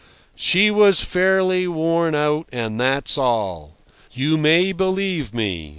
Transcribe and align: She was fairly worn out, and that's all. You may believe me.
She 0.35 0.71
was 0.71 1.03
fairly 1.03 1.67
worn 1.67 2.15
out, 2.15 2.47
and 2.51 2.79
that's 2.81 3.19
all. 3.19 3.77
You 4.11 4.35
may 4.35 4.71
believe 4.71 5.31
me. 5.31 5.69